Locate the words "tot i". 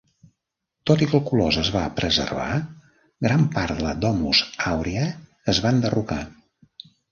0.91-1.07